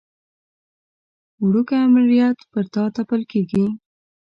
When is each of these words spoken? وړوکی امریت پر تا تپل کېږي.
وړوکی 1.43 1.77
امریت 1.87 2.37
پر 2.51 2.65
تا 2.73 2.83
تپل 2.95 3.21
کېږي. 3.31 3.65